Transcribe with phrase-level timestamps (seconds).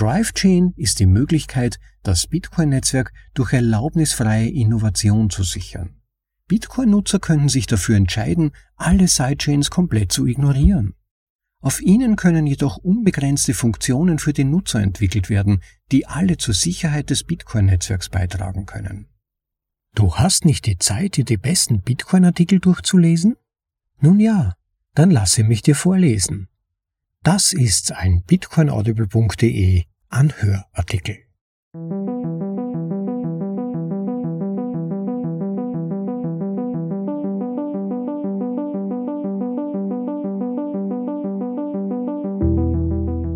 [0.00, 6.00] DriveChain ist die Möglichkeit, das Bitcoin-Netzwerk durch erlaubnisfreie Innovation zu sichern.
[6.48, 10.94] Bitcoin-Nutzer können sich dafür entscheiden, alle Sidechains komplett zu ignorieren.
[11.60, 15.60] Auf ihnen können jedoch unbegrenzte Funktionen für den Nutzer entwickelt werden,
[15.92, 19.06] die alle zur Sicherheit des Bitcoin-Netzwerks beitragen können.
[19.94, 23.36] Du hast nicht die Zeit, dir die besten Bitcoin-Artikel durchzulesen?
[23.98, 24.54] Nun ja,
[24.94, 26.48] dann lasse mich dir vorlesen.
[27.22, 31.18] Das ist ein bitcoinaudible.de Anhörartikel.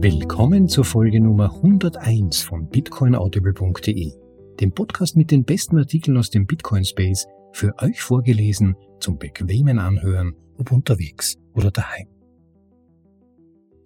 [0.00, 4.12] Willkommen zur Folge Nummer 101 von bitcoinaudible.de,
[4.58, 9.78] dem Podcast mit den besten Artikeln aus dem Bitcoin Space, für euch vorgelesen zum bequemen
[9.78, 12.08] Anhören, ob unterwegs oder daheim.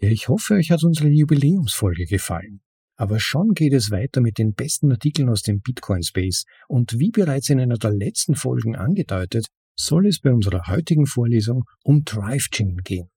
[0.00, 2.62] Ja, ich hoffe, euch hat unsere Jubiläumsfolge gefallen.
[2.98, 7.10] Aber schon geht es weiter mit den besten Artikeln aus dem Bitcoin Space und wie
[7.10, 12.78] bereits in einer der letzten Folgen angedeutet, soll es bei unserer heutigen Vorlesung um DriveChain
[12.82, 13.08] gehen.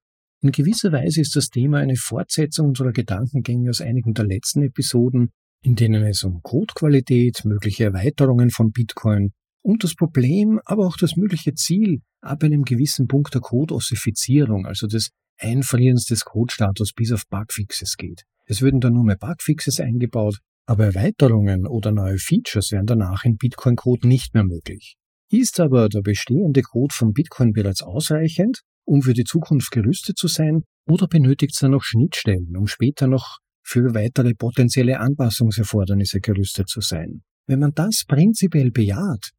[0.44, 5.32] In gewisser Weise ist das Thema eine Fortsetzung unserer Gedankengänge aus einigen der letzten Episoden,
[5.64, 9.32] in denen es um Codequalität, mögliche Erweiterungen von Bitcoin
[9.64, 14.86] und das Problem, aber auch das mögliche Ziel ab einem gewissen Punkt der Code-Ossifizierung, also
[14.86, 15.10] des
[15.42, 18.24] Einfrierens des Code-Status bis auf Bugfixes geht.
[18.46, 23.38] Es würden dann nur mehr Bugfixes eingebaut, aber Erweiterungen oder neue Features wären danach in
[23.38, 24.96] Bitcoin-Code nicht mehr möglich.
[25.30, 30.28] Ist aber der bestehende Code von Bitcoin bereits ausreichend, um für die Zukunft gerüstet zu
[30.28, 36.68] sein, oder benötigt es dann noch Schnittstellen, um später noch für weitere potenzielle Anpassungserfordernisse gerüstet
[36.68, 37.22] zu sein?
[37.48, 39.32] Wenn man das prinzipiell bejaht,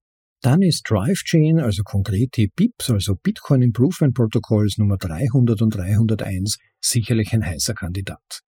[0.42, 6.58] dann ist DriveChain, also konkret die BIPs, also Bitcoin Improvement Protocols Nummer 300 und 301,
[6.80, 8.40] sicherlich ein heißer Kandidat.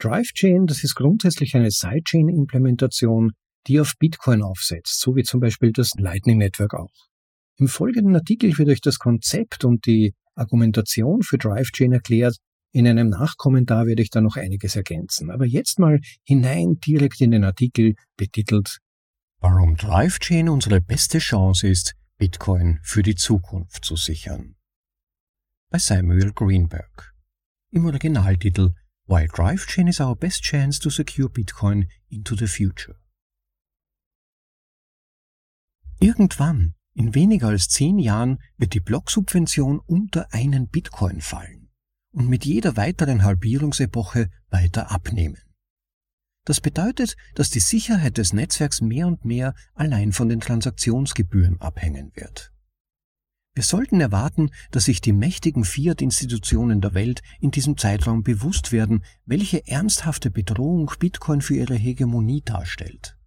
[0.00, 3.32] DriveChain, das ist grundsätzlich eine Sidechain-Implementation,
[3.66, 6.92] die auf Bitcoin aufsetzt, so wie zum Beispiel das Lightning Network auch.
[7.58, 12.36] Im folgenden Artikel wird euch das Konzept und die Argumentation für DriveChain erklärt.
[12.72, 15.30] In einem Nachkommentar werde ich da noch einiges ergänzen.
[15.30, 18.78] Aber jetzt mal hinein direkt in den Artikel betitelt
[19.42, 24.56] Warum DriveChain unsere beste Chance ist, Bitcoin für die Zukunft zu sichern.
[25.70, 27.14] Bei Samuel Greenberg.
[27.70, 28.74] Im Originaltitel
[29.06, 32.96] Why DriveChain is our best chance to secure Bitcoin into the future.
[36.00, 41.70] Irgendwann, in weniger als zehn Jahren, wird die Blocksubvention unter einen Bitcoin fallen
[42.12, 45.40] und mit jeder weiteren Halbierungsepoche weiter abnehmen.
[46.44, 52.12] Das bedeutet, dass die Sicherheit des Netzwerks mehr und mehr allein von den Transaktionsgebühren abhängen
[52.14, 52.52] wird.
[53.54, 59.04] Wir sollten erwarten, dass sich die mächtigen Fiat-Institutionen der Welt in diesem Zeitraum bewusst werden,
[59.26, 63.18] welche ernsthafte Bedrohung Bitcoin für ihre Hegemonie darstellt.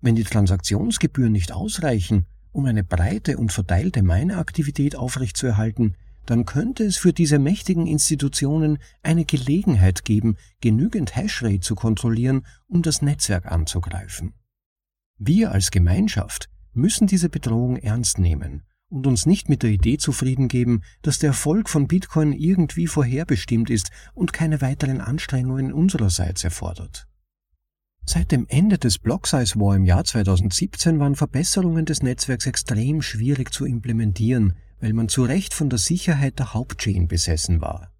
[0.00, 5.96] Wenn die Transaktionsgebühren nicht ausreichen, um eine breite und verteilte Mineaktivität aufrechtzuerhalten,
[6.28, 12.82] dann könnte es für diese mächtigen Institutionen eine Gelegenheit geben, genügend Hashrate zu kontrollieren, um
[12.82, 14.34] das Netzwerk anzugreifen.
[15.16, 20.48] Wir als Gemeinschaft müssen diese Bedrohung ernst nehmen und uns nicht mit der Idee zufrieden
[20.48, 27.08] geben, dass der Erfolg von Bitcoin irgendwie vorherbestimmt ist und keine weiteren Anstrengungen unsererseits erfordert.
[28.04, 33.00] Seit dem Ende des Block Size War im Jahr 2017 waren Verbesserungen des Netzwerks extrem
[33.00, 37.92] schwierig zu implementieren, weil man zu Recht von der Sicherheit der Hauptchain besessen war.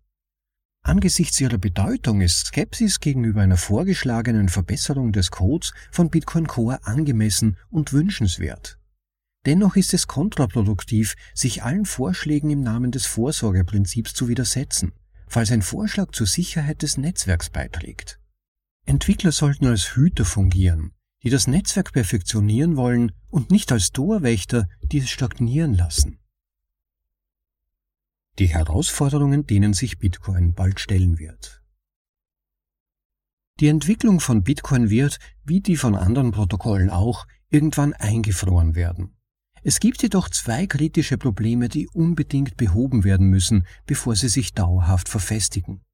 [0.82, 7.56] Angesichts ihrer Bedeutung ist Skepsis gegenüber einer vorgeschlagenen Verbesserung des Codes von Bitcoin Core angemessen
[7.68, 8.78] und wünschenswert.
[9.44, 14.92] Dennoch ist es kontraproduktiv, sich allen Vorschlägen im Namen des Vorsorgeprinzips zu widersetzen,
[15.26, 18.18] falls ein Vorschlag zur Sicherheit des Netzwerks beiträgt.
[18.86, 24.98] Entwickler sollten als Hüter fungieren, die das Netzwerk perfektionieren wollen und nicht als Torwächter, die
[24.98, 26.18] es stagnieren lassen.
[28.38, 31.62] Die Herausforderungen, denen sich Bitcoin bald stellen wird.
[33.60, 39.16] Die Entwicklung von Bitcoin wird, wie die von anderen Protokollen auch, irgendwann eingefroren werden.
[39.64, 45.08] Es gibt jedoch zwei kritische Probleme, die unbedingt behoben werden müssen, bevor sie sich dauerhaft
[45.08, 45.84] verfestigen.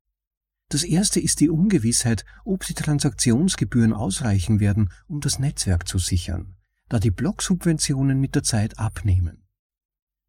[0.69, 6.57] Das erste ist die Ungewissheit, ob die Transaktionsgebühren ausreichen werden, um das Netzwerk zu sichern,
[6.91, 9.47] da die Blocksubventionen mit der Zeit abnehmen.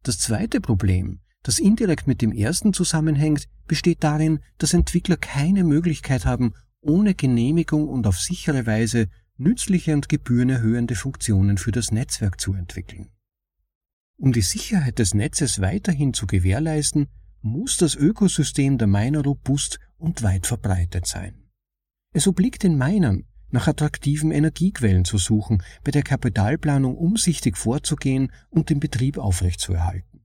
[0.02, 6.26] Das zweite Problem, das indirekt mit dem ersten zusammenhängt, besteht darin, dass Entwickler keine Möglichkeit
[6.26, 9.06] haben, ohne Genehmigung und auf sichere Weise
[9.36, 13.10] nützliche und gebührenerhöhende Funktionen für das Netzwerk zu entwickeln.
[14.16, 17.06] Um die Sicherheit des Netzes weiterhin zu gewährleisten,
[17.42, 21.44] muss das Ökosystem der Miner robust und weit verbreitet sein.
[22.12, 28.70] Es obliegt den Minern, nach attraktiven Energiequellen zu suchen, bei der Kapitalplanung umsichtig vorzugehen und
[28.70, 30.15] den Betrieb aufrechtzuerhalten.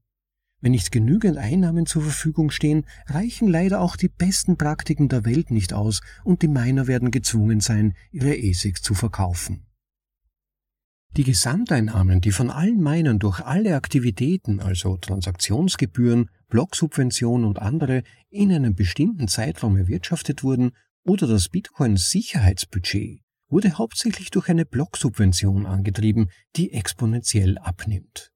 [0.62, 5.50] Wenn nicht genügend Einnahmen zur Verfügung stehen, reichen leider auch die besten Praktiken der Welt
[5.50, 9.66] nicht aus und die Miner werden gezwungen sein, ihre ASICs zu verkaufen.
[11.16, 18.52] Die Gesamteinnahmen, die von allen Minern durch alle Aktivitäten, also Transaktionsgebühren, Blocksubventionen und andere, in
[18.52, 20.70] einem bestimmten Zeitraum erwirtschaftet wurden,
[21.04, 28.30] oder das Bitcoin-Sicherheitsbudget, wurde hauptsächlich durch eine Blocksubvention angetrieben, die exponentiell abnimmt.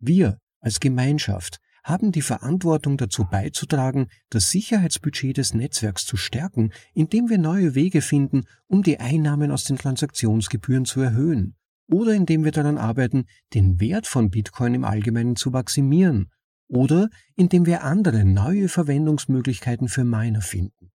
[0.00, 7.28] Wir als Gemeinschaft haben die Verantwortung dazu beizutragen, das Sicherheitsbudget des Netzwerks zu stärken, indem
[7.28, 11.56] wir neue Wege finden, um die Einnahmen aus den Transaktionsgebühren zu erhöhen
[11.90, 16.30] oder indem wir daran arbeiten, den Wert von Bitcoin im Allgemeinen zu maximieren
[16.68, 20.92] oder indem wir andere neue Verwendungsmöglichkeiten für Miner finden.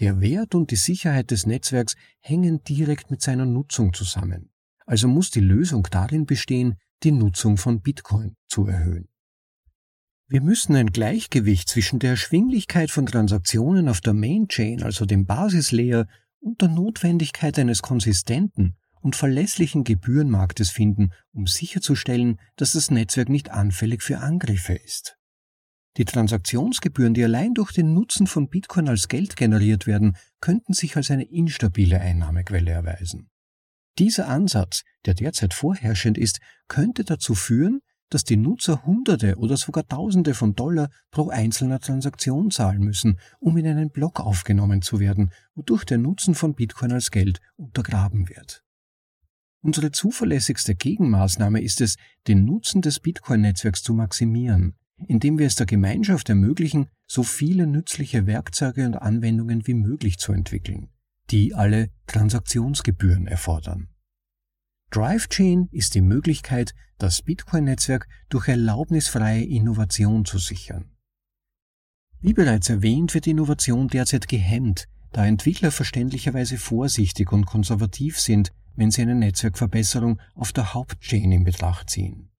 [0.00, 4.50] Der Wert und die Sicherheit des Netzwerks hängen direkt mit seiner Nutzung zusammen.
[4.86, 9.08] Also muss die Lösung darin bestehen, die Nutzung von Bitcoin zu erhöhen.
[10.28, 15.26] Wir müssen ein Gleichgewicht zwischen der Erschwinglichkeit von Transaktionen auf der Main Chain, also dem
[15.26, 16.06] Basislayer,
[16.40, 23.50] und der Notwendigkeit eines konsistenten und verlässlichen Gebührenmarktes finden, um sicherzustellen, dass das Netzwerk nicht
[23.50, 25.18] anfällig für Angriffe ist.
[25.98, 30.96] Die Transaktionsgebühren, die allein durch den Nutzen von Bitcoin als Geld generiert werden, könnten sich
[30.96, 33.28] als eine instabile Einnahmequelle erweisen.
[33.98, 37.80] Dieser Ansatz, der derzeit vorherrschend ist, könnte dazu führen,
[38.12, 43.56] dass die Nutzer Hunderte oder sogar Tausende von Dollar pro einzelner Transaktion zahlen müssen, um
[43.56, 48.62] in einen Block aufgenommen zu werden, wodurch der Nutzen von Bitcoin als Geld untergraben wird.
[49.62, 51.96] Unsere zuverlässigste Gegenmaßnahme ist es,
[52.26, 54.74] den Nutzen des Bitcoin-Netzwerks zu maximieren,
[55.06, 60.32] indem wir es der Gemeinschaft ermöglichen, so viele nützliche Werkzeuge und Anwendungen wie möglich zu
[60.32, 60.90] entwickeln,
[61.30, 63.88] die alle Transaktionsgebühren erfordern.
[64.90, 70.92] DriveChain ist die Möglichkeit, das Bitcoin-Netzwerk durch erlaubnisfreie Innovation zu sichern.
[72.20, 78.90] Wie bereits erwähnt, wird Innovation derzeit gehemmt, da Entwickler verständlicherweise vorsichtig und konservativ sind, wenn
[78.90, 82.30] sie eine Netzwerkverbesserung auf der Hauptchain in Betracht ziehen.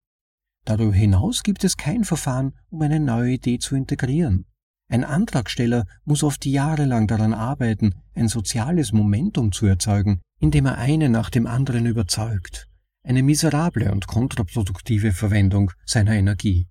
[0.65, 4.45] Darüber hinaus gibt es kein Verfahren, um eine neue Idee zu integrieren.
[4.93, 11.09] Ein Antragsteller muss oft jahrelang daran arbeiten, ein soziales Momentum zu erzeugen, indem er eine
[11.09, 12.67] nach dem anderen überzeugt.
[13.01, 16.67] Eine miserable und kontraproduktive Verwendung seiner Energie.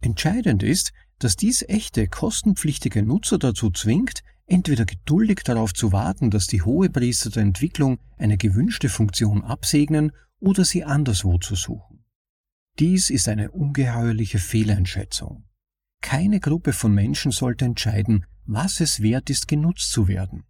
[0.00, 6.46] Entscheidend ist, dass dies echte, kostenpflichtige Nutzer dazu zwingt, entweder geduldig darauf zu warten, dass
[6.46, 12.04] die Hohepriester der Entwicklung eine gewünschte Funktion absegnen oder sie anderswo zu suchen.
[12.78, 15.49] Dies ist eine ungeheuerliche Fehleinschätzung.
[16.00, 20.44] Keine Gruppe von Menschen sollte entscheiden, was es wert ist, genutzt zu werden.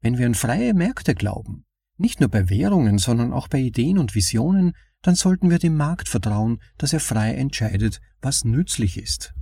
[0.00, 1.64] Wenn wir an freie Märkte glauben,
[1.96, 4.72] nicht nur bei Währungen, sondern auch bei Ideen und Visionen,
[5.02, 9.34] dann sollten wir dem Markt vertrauen, dass er frei entscheidet, was nützlich ist.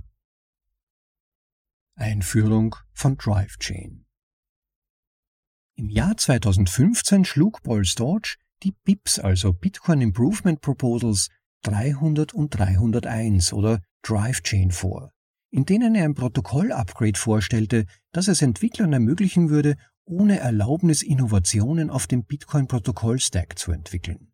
[1.95, 4.05] Einführung von DriveChain.
[5.75, 11.29] Im Jahr 2015 schlug Paul Storch die BIPs, also Bitcoin Improvement Proposals
[11.63, 15.12] 300 und 301 oder DriveChain vor,
[15.53, 22.07] in denen er ein Protokoll-Upgrade vorstellte, das es Entwicklern ermöglichen würde, ohne Erlaubnis Innovationen auf
[22.07, 24.31] dem Bitcoin-Protokoll-Stack zu entwickeln.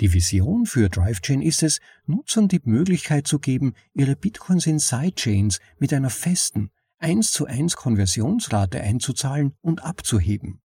[0.00, 5.60] Die Vision für DriveChain ist es, Nutzern die Möglichkeit zu geben, ihre Bitcoins in Sidechains
[5.78, 10.60] mit einer festen 1 zu 1 Konversionsrate einzuzahlen und abzuheben.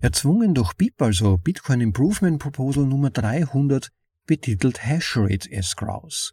[0.00, 3.90] Erzwungen durch BIP, also Bitcoin Improvement Proposal Nummer 300,
[4.24, 6.32] betitelt Hashrate Escrows.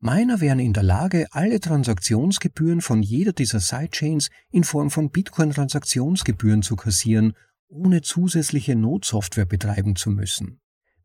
[0.00, 6.62] Miner wären in der Lage, alle Transaktionsgebühren von jeder dieser Sidechains in Form von Bitcoin-Transaktionsgebühren
[6.62, 7.34] zu kassieren,
[7.68, 10.60] ohne zusätzliche Notsoftware betreiben zu müssen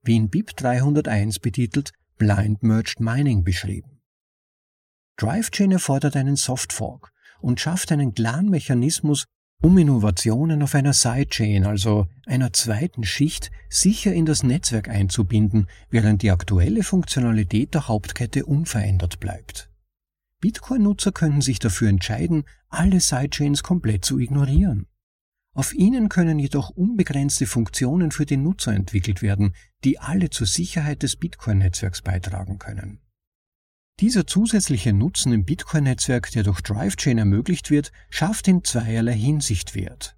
[0.06, 4.02] wie in BIP 301 betitelt Blind Merged Mining beschrieben.
[5.18, 9.26] DriveChain erfordert einen Softfork und schafft einen klaren Mechanismus,
[9.62, 16.22] um Innovationen auf einer Sidechain, also einer zweiten Schicht, sicher in das Netzwerk einzubinden, während
[16.22, 19.70] die aktuelle Funktionalität der Hauptkette unverändert bleibt.
[20.42, 24.86] Bitcoin-Nutzer könnten sich dafür entscheiden, alle Sidechains komplett zu ignorieren.
[25.56, 31.02] Auf ihnen können jedoch unbegrenzte Funktionen für den Nutzer entwickelt werden, die alle zur Sicherheit
[31.02, 33.00] des Bitcoin-Netzwerks beitragen können.
[34.02, 40.18] Dieser zusätzliche Nutzen im Bitcoin-Netzwerk, der durch DriveChain ermöglicht wird, schafft in zweierlei Hinsicht Wert.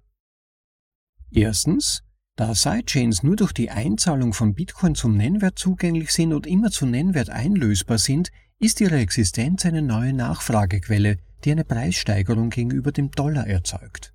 [1.30, 2.02] Erstens,
[2.34, 6.86] da Sidechains nur durch die Einzahlung von Bitcoin zum Nennwert zugänglich sind und immer zu
[6.86, 13.46] Nennwert einlösbar sind, ist ihre Existenz eine neue Nachfragequelle, die eine Preissteigerung gegenüber dem Dollar
[13.46, 14.12] erzeugt.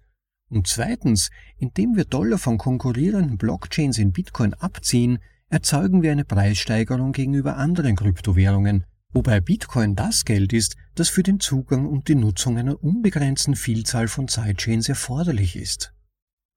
[0.50, 7.13] Und zweitens, indem wir Dollar von konkurrierenden Blockchains in Bitcoin abziehen, erzeugen wir eine Preissteigerung
[7.13, 12.58] gegenüber anderen Kryptowährungen, wobei Bitcoin das Geld ist, das für den Zugang und die Nutzung
[12.58, 15.93] einer unbegrenzten Vielzahl von Sidechains erforderlich ist.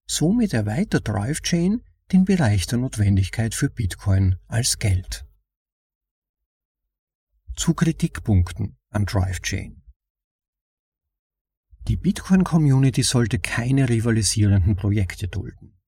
[0.09, 1.83] Somit erweitert DriveChain
[2.13, 5.27] den Bereich der Notwendigkeit für Bitcoin als Geld.
[7.57, 9.83] Zu Kritikpunkten an DriveChain.
[11.89, 15.79] Die Bitcoin-Community sollte keine rivalisierenden Projekte dulden.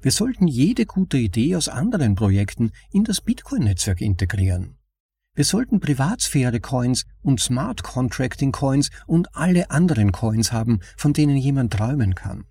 [0.00, 4.76] Wir sollten jede gute Idee aus anderen Projekten in das Bitcoin-Netzwerk integrieren.
[5.36, 12.14] Wir sollten Privatsphäre-Coins und Smart Contracting-Coins und alle anderen Coins haben, von denen jemand träumen
[12.14, 12.46] kann.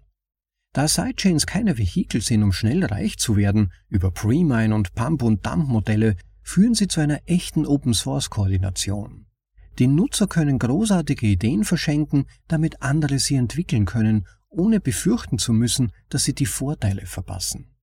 [0.72, 5.44] Da Sidechains keine Vehikel sind, um schnell reich zu werden, über Premine und Pump- und
[5.48, 9.26] Dump-Modelle, führen sie zu einer echten Open-Source-Koordination.
[9.80, 15.92] Die Nutzer können großartige Ideen verschenken, damit andere sie entwickeln können, ohne befürchten zu müssen,
[16.10, 17.76] dass sie die Vorteile verpassen.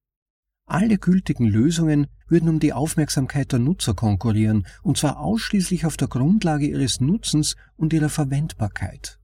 [0.65, 6.09] Alle gültigen Lösungen würden um die Aufmerksamkeit der Nutzer konkurrieren, und zwar ausschließlich auf der
[6.09, 9.21] Grundlage ihres Nutzens und ihrer Verwendbarkeit.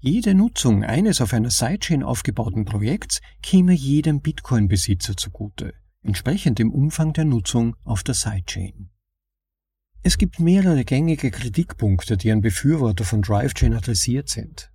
[0.00, 7.14] Jede Nutzung eines auf einer Sidechain aufgebauten Projekts käme jedem Bitcoin-Besitzer zugute, entsprechend dem Umfang
[7.14, 8.90] der Nutzung auf der Sidechain.
[10.02, 14.70] Es gibt mehrere gängige Kritikpunkte, die an Befürworter von DriveChain adressiert sind.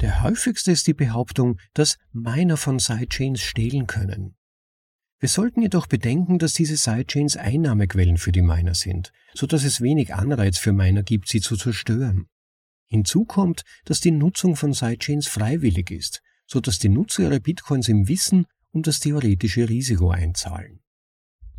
[0.00, 4.34] Der häufigste ist die Behauptung, dass Miner von Sidechains stehlen können.
[5.18, 9.80] Wir sollten jedoch bedenken, dass diese Sidechains Einnahmequellen für die Miner sind, so dass es
[9.80, 12.26] wenig Anreiz für Miner gibt, sie zu zerstören.
[12.84, 17.88] Hinzu kommt, dass die Nutzung von Sidechains freiwillig ist, so dass die Nutzer ihre Bitcoins
[17.88, 20.80] im Wissen um das theoretische Risiko einzahlen.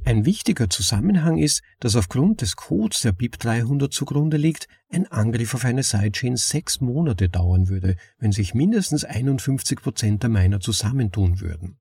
[0.06, 5.66] Ein wichtiger Zusammenhang ist, dass aufgrund des Codes der BIP300 zugrunde liegt, ein Angriff auf
[5.66, 11.80] eine Sidechain sechs Monate dauern würde, wenn sich mindestens 51 Prozent der Miner zusammentun würden.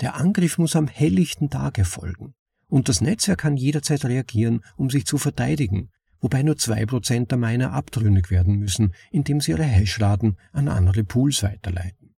[0.00, 2.34] Der Angriff muss am helllichten Tag erfolgen.
[2.68, 7.38] Und das Netzwerk kann jederzeit reagieren, um sich zu verteidigen, wobei nur zwei Prozent der
[7.38, 12.14] Miner abtrünnig werden müssen, indem sie ihre Hashraten an andere Pools weiterleiten.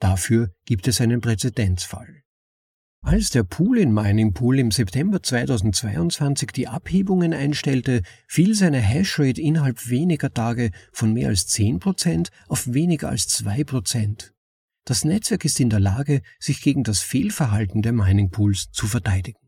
[0.00, 2.22] Dafür gibt es einen Präzedenzfall.
[3.04, 10.70] Als der Pool-in-Mining-Pool im September 2022 die Abhebungen einstellte, fiel seine Hashrate innerhalb weniger Tage
[10.92, 14.30] von mehr als 10% auf weniger als 2%.
[14.84, 19.38] Das Netzwerk ist in der Lage, sich gegen das Fehlverhalten der Mining Pools zu verteidigen.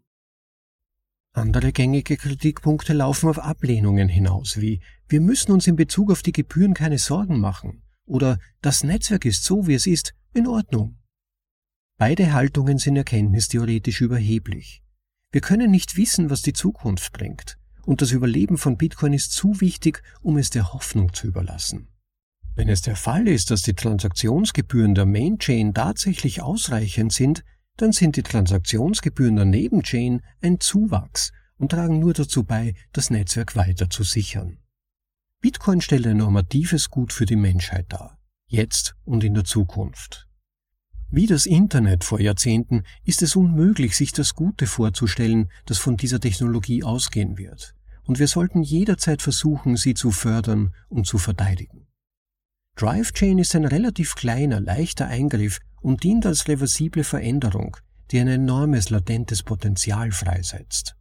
[1.32, 6.30] Andere gängige Kritikpunkte laufen auf Ablehnungen hinaus, wie wir müssen uns in Bezug auf die
[6.30, 10.98] Gebühren keine Sorgen machen oder das Netzwerk ist so, wie es ist, in Ordnung.
[11.96, 14.82] Beide Haltungen sind erkenntnistheoretisch überheblich.
[15.32, 19.60] Wir können nicht wissen, was die Zukunft bringt, und das Überleben von Bitcoin ist zu
[19.60, 21.88] wichtig, um es der Hoffnung zu überlassen.
[22.56, 27.42] Wenn es der Fall ist, dass die Transaktionsgebühren der Main Chain tatsächlich ausreichend sind,
[27.76, 33.56] dann sind die Transaktionsgebühren der Nebenchain ein Zuwachs und tragen nur dazu bei, das Netzwerk
[33.56, 34.58] weiter zu sichern.
[35.40, 40.28] Bitcoin stellt ein normatives Gut für die Menschheit dar, jetzt und in der Zukunft.
[41.10, 46.20] Wie das Internet vor Jahrzehnten ist es unmöglich, sich das Gute vorzustellen, das von dieser
[46.20, 51.86] Technologie ausgehen wird, und wir sollten jederzeit versuchen, sie zu fördern und zu verteidigen.
[52.76, 57.76] DriveChain ist ein relativ kleiner, leichter Eingriff und dient als reversible Veränderung,
[58.10, 60.96] die ein enormes latentes Potenzial freisetzt.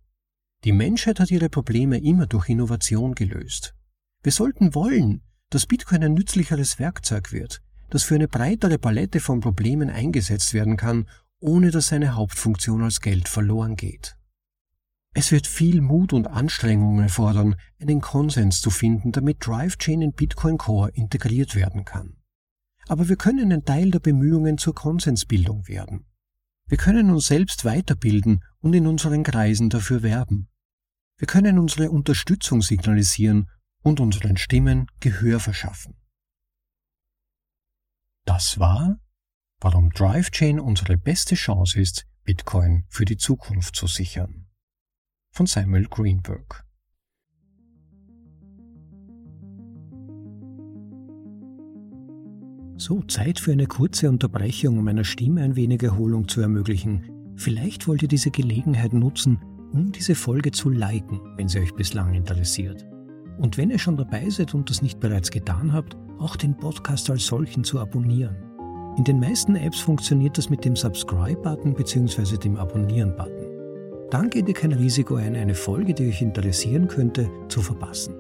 [0.64, 3.76] Die Menschheit hat ihre Probleme immer durch Innovation gelöst.
[4.22, 9.40] Wir sollten wollen, dass Bitcoin ein nützlicheres Werkzeug wird, das für eine breitere Palette von
[9.40, 11.08] Problemen eingesetzt werden kann,
[11.40, 14.16] ohne dass seine Hauptfunktion als Geld verloren geht.
[15.16, 20.58] Es wird viel Mut und Anstrengungen erfordern, einen Konsens zu finden, damit DriveChain in Bitcoin
[20.58, 22.18] Core integriert werden kann.
[22.88, 26.08] Aber wir können ein Teil der Bemühungen zur Konsensbildung werden.
[26.66, 30.50] Wir können uns selbst weiterbilden und in unseren Kreisen dafür werben.
[31.18, 33.52] Wir können unsere Unterstützung signalisieren
[33.84, 35.96] und unseren Stimmen Gehör verschaffen.
[38.26, 38.98] Das war,
[39.60, 44.43] warum DriveChain unsere beste Chance ist, Bitcoin für die Zukunft zu sichern
[45.34, 46.64] von Samuel Greenberg.
[52.78, 57.34] So, Zeit für eine kurze Unterbrechung, um meiner Stimme ein wenig Erholung zu ermöglichen.
[57.36, 59.40] Vielleicht wollt ihr diese Gelegenheit nutzen,
[59.72, 62.86] um diese Folge zu liken, wenn sie euch bislang interessiert.
[63.40, 67.10] Und wenn ihr schon dabei seid und das nicht bereits getan habt, auch den Podcast
[67.10, 68.36] als solchen zu abonnieren.
[68.98, 72.38] In den meisten Apps funktioniert das mit dem Subscribe-Button bzw.
[72.38, 73.43] dem Abonnieren-Button.
[74.14, 78.14] Dann geht ihr kein Risiko ein, eine Folge, die euch interessieren könnte, zu verpassen.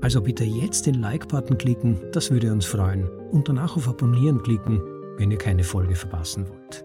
[0.00, 4.80] Also bitte jetzt den Like-Button klicken, das würde uns freuen, und danach auf Abonnieren klicken,
[5.16, 6.84] wenn ihr keine Folge verpassen wollt.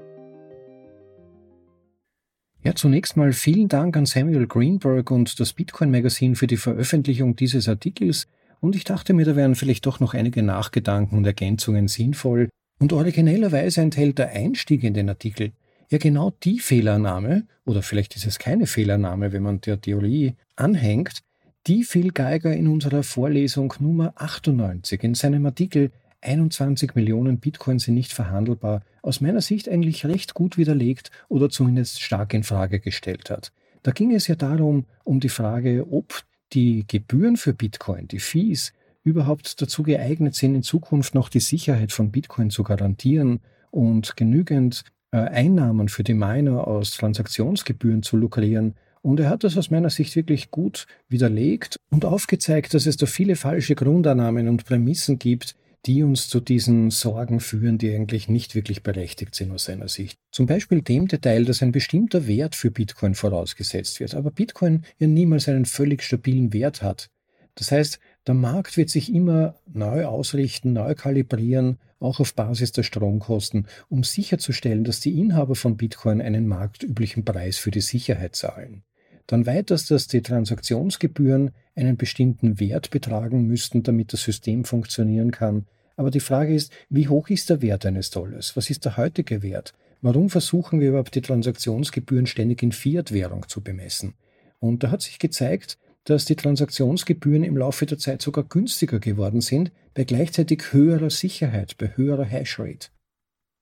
[2.62, 7.36] Ja, zunächst mal vielen Dank an Samuel Greenberg und das Bitcoin Magazine für die Veröffentlichung
[7.36, 8.28] dieses Artikels
[8.60, 12.94] und ich dachte mir, da wären vielleicht doch noch einige Nachgedanken und Ergänzungen sinnvoll und
[12.94, 15.54] originellerweise enthält der Einstieg in den Artikel
[15.96, 21.20] ja genau die Fehlernahme, oder vielleicht ist es keine Fehlernahme, wenn man der Theorie anhängt,
[21.68, 27.94] die Phil Geiger in unserer Vorlesung Nummer 98 in seinem Artikel 21 Millionen Bitcoin sind
[27.94, 33.30] nicht verhandelbar, aus meiner Sicht eigentlich recht gut widerlegt oder zumindest stark in Frage gestellt
[33.30, 33.54] hat.
[33.82, 38.74] Da ging es ja darum, um die Frage, ob die Gebühren für Bitcoin, die Fees,
[39.04, 43.40] überhaupt dazu geeignet sind, in Zukunft noch die Sicherheit von Bitcoin zu garantieren
[43.72, 44.84] und genügend
[45.24, 48.76] Einnahmen für die Miner aus Transaktionsgebühren zu lukrieren.
[49.02, 53.06] Und er hat das aus meiner Sicht wirklich gut widerlegt und aufgezeigt, dass es da
[53.06, 55.56] viele falsche Grundannahmen und Prämissen gibt,
[55.86, 60.18] die uns zu diesen Sorgen führen, die eigentlich nicht wirklich berechtigt sind aus seiner Sicht.
[60.32, 65.08] Zum Beispiel dem Detail, dass ein bestimmter Wert für Bitcoin vorausgesetzt wird, aber Bitcoin ja
[65.08, 67.10] niemals einen völlig stabilen Wert hat.
[67.54, 72.84] Das heißt, der Markt wird sich immer neu ausrichten, neu kalibrieren, auch auf Basis der
[72.84, 78.84] Stromkosten, um sicherzustellen, dass die Inhaber von Bitcoin einen marktüblichen Preis für die Sicherheit zahlen.
[79.28, 85.66] Dann weiters, dass die Transaktionsgebühren einen bestimmten Wert betragen müssten, damit das System funktionieren kann
[85.98, 88.56] aber die Frage ist, wie hoch ist der Wert eines Dollars?
[88.58, 89.74] Was ist der heutige Wert?
[90.02, 94.14] Warum versuchen wir überhaupt die Transaktionsgebühren ständig in Fiat-Währung zu bemessen?
[94.60, 99.42] Und da hat sich gezeigt, dass die Transaktionsgebühren im Laufe der Zeit sogar günstiger geworden
[99.42, 102.90] sind, bei gleichzeitig höherer Sicherheit, bei höherer Hashrate.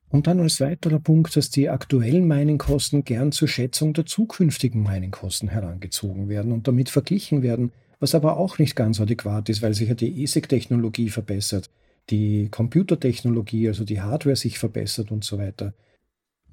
[0.09, 5.49] Und dann als weiterer Punkt, dass die aktuellen Miningkosten gern zur Schätzung der zukünftigen Miningkosten
[5.49, 9.89] herangezogen werden und damit verglichen werden, was aber auch nicht ganz adäquat ist, weil sich
[9.89, 11.69] ja die ESIC-Technologie verbessert
[12.09, 15.73] die Computertechnologie, also die Hardware sich verbessert und so weiter.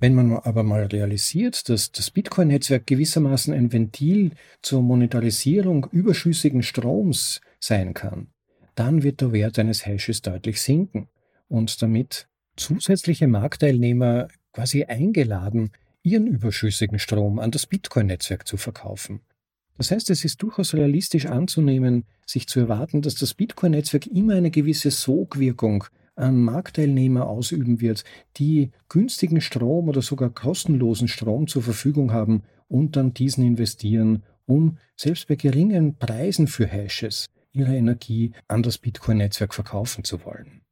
[0.00, 7.42] Wenn man aber mal realisiert, dass das Bitcoin-Netzwerk gewissermaßen ein Ventil zur Monetarisierung überschüssigen Stroms
[7.60, 8.28] sein kann,
[8.74, 11.08] dann wird der Wert eines Hashes deutlich sinken
[11.48, 15.70] und damit zusätzliche Marktteilnehmer quasi eingeladen,
[16.02, 19.20] ihren überschüssigen Strom an das Bitcoin-Netzwerk zu verkaufen.
[19.76, 24.50] Das heißt, es ist durchaus realistisch anzunehmen, sich zu erwarten, dass das Bitcoin-Netzwerk immer eine
[24.50, 25.84] gewisse Sogwirkung
[26.20, 28.04] an Marktteilnehmer ausüben wird,
[28.36, 34.78] die günstigen Strom oder sogar kostenlosen Strom zur Verfügung haben und dann diesen investieren, um
[34.96, 40.62] selbst bei geringen Preisen für Hashes ihre Energie an das Bitcoin-Netzwerk verkaufen zu wollen.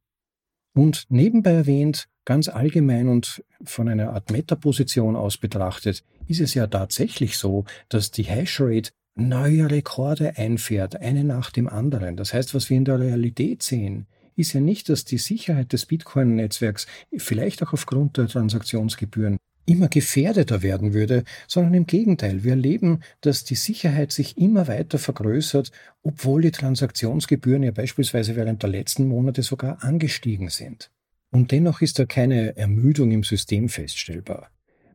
[0.73, 6.67] Und nebenbei erwähnt, ganz allgemein und von einer Art Metaposition aus betrachtet, ist es ja
[6.67, 12.15] tatsächlich so, dass die Hashrate neue Rekorde einfährt, eine nach dem anderen.
[12.15, 14.07] Das heißt, was wir in der Realität sehen,
[14.39, 20.63] ist ja nicht, dass die Sicherheit des Bitcoin-Netzwerks vielleicht auch aufgrund der Transaktionsgebühren immer gefährdeter
[20.63, 22.43] werden würde, sondern im Gegenteil.
[22.43, 25.71] Wir erleben, dass die Sicherheit sich immer weiter vergrößert,
[26.01, 30.89] obwohl die Transaktionsgebühren ja beispielsweise während der letzten Monate sogar angestiegen sind.
[31.31, 34.49] Und dennoch ist da keine Ermüdung im System feststellbar.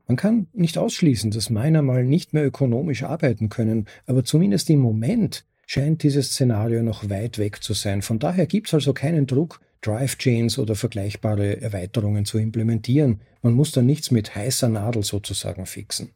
[0.07, 4.81] Man kann nicht ausschließen, dass Miner mal nicht mehr ökonomisch arbeiten können, aber zumindest im
[4.81, 8.03] Moment scheint dieses Szenario noch weit weg zu sein.
[8.03, 13.21] Von daher gibt es also keinen Druck, Drive-Chains oder vergleichbare Erweiterungen zu implementieren.
[13.43, 16.11] Man muss da nichts mit heißer Nadel sozusagen fixen.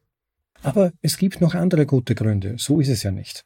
[0.62, 3.44] Aber es gibt noch andere gute Gründe, so ist es ja nicht.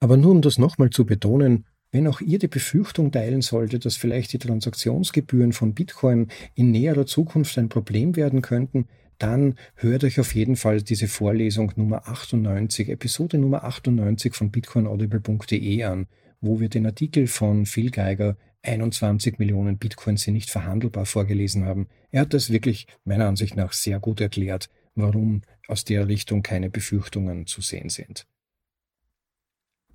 [0.00, 3.96] Aber nur um das nochmal zu betonen, wenn auch ihr die Befürchtung teilen solltet, dass
[3.96, 8.88] vielleicht die Transaktionsgebühren von Bitcoin in näherer Zukunft ein Problem werden könnten,
[9.24, 15.82] dann hört euch auf jeden Fall diese Vorlesung Nummer 98, Episode Nummer 98 von bitcoinaudible.de
[15.84, 16.06] an,
[16.42, 21.88] wo wir den Artikel von Phil Geiger 21 Millionen Bitcoins sind nicht verhandelbar vorgelesen haben.
[22.10, 26.68] Er hat das wirklich meiner Ansicht nach sehr gut erklärt, warum aus der Richtung keine
[26.68, 28.26] Befürchtungen zu sehen sind.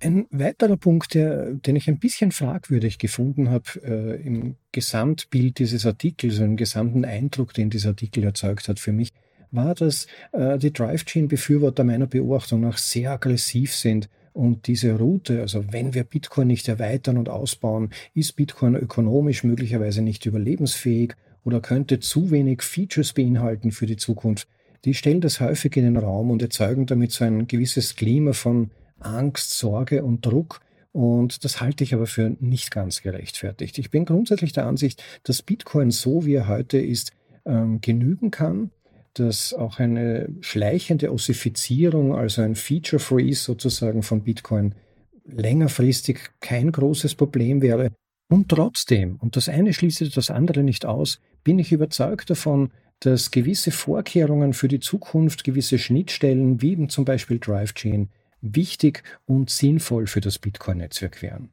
[0.02, 5.84] Ein weiterer Punkt, der, den ich ein bisschen fragwürdig gefunden habe äh, im Gesamtbild dieses
[5.84, 9.12] Artikels, im gesamten Eindruck, den dieser Artikel erzeugt hat für mich,
[9.50, 15.70] war, dass äh, die Drive-Chain-Befürworter meiner Beobachtung nach sehr aggressiv sind und diese Route, also
[15.70, 21.12] wenn wir Bitcoin nicht erweitern und ausbauen, ist Bitcoin ökonomisch möglicherweise nicht überlebensfähig
[21.44, 24.48] oder könnte zu wenig Features beinhalten für die Zukunft.
[24.86, 28.70] Die stellen das häufig in den Raum und erzeugen damit so ein gewisses Klima von
[29.00, 30.60] Angst, Sorge und Druck.
[30.92, 33.78] Und das halte ich aber für nicht ganz gerechtfertigt.
[33.78, 37.12] Ich bin grundsätzlich der Ansicht, dass Bitcoin so wie er heute ist,
[37.44, 38.70] ähm, genügen kann,
[39.14, 44.74] dass auch eine schleichende Ossifizierung, also ein Feature Freeze sozusagen von Bitcoin,
[45.24, 47.90] längerfristig kein großes Problem wäre.
[48.28, 53.30] Und trotzdem, und das eine schließt das andere nicht aus, bin ich überzeugt davon, dass
[53.30, 58.10] gewisse Vorkehrungen für die Zukunft, gewisse Schnittstellen, wie eben zum Beispiel DriveChain,
[58.40, 61.50] wichtig und sinnvoll für das Bitcoin-Netzwerk wären.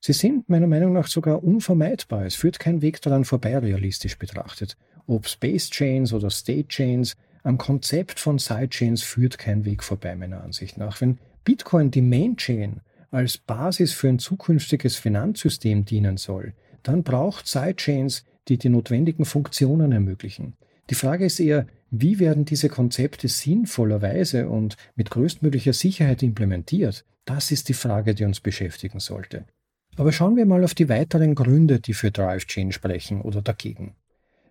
[0.00, 2.24] Sie sind meiner Meinung nach sogar unvermeidbar.
[2.24, 4.76] Es führt kein Weg daran vorbei, realistisch betrachtet.
[5.06, 10.42] Ob Space Chains oder State Chains, am Konzept von Sidechains führt kein Weg vorbei, meiner
[10.42, 11.00] Ansicht nach.
[11.00, 17.46] Wenn Bitcoin die Main Chain als Basis für ein zukünftiges Finanzsystem dienen soll, dann braucht
[17.46, 20.56] Sidechains, die die notwendigen Funktionen ermöglichen.
[20.90, 27.04] Die Frage ist eher, wie werden diese Konzepte sinnvollerweise und mit größtmöglicher Sicherheit implementiert?
[27.24, 29.44] Das ist die Frage, die uns beschäftigen sollte.
[29.96, 33.96] Aber schauen wir mal auf die weiteren Gründe, die für DriveChain sprechen oder dagegen.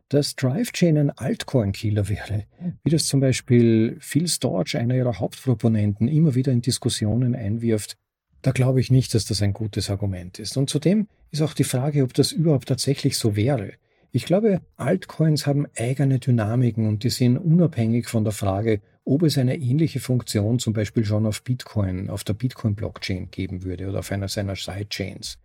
[0.09, 2.45] Dass DriveChain ein Altcoin-Killer wäre,
[2.83, 7.97] wie das zum Beispiel Phil Storch, einer ihrer Hauptproponenten, immer wieder in Diskussionen einwirft,
[8.41, 10.57] da glaube ich nicht, dass das ein gutes Argument ist.
[10.57, 13.73] Und zudem ist auch die Frage, ob das überhaupt tatsächlich so wäre.
[14.11, 19.37] Ich glaube, Altcoins haben eigene Dynamiken und die sind unabhängig von der Frage, ob es
[19.37, 24.11] eine ähnliche Funktion zum Beispiel schon auf Bitcoin, auf der Bitcoin-Blockchain geben würde oder auf
[24.11, 25.37] einer seiner Sidechains.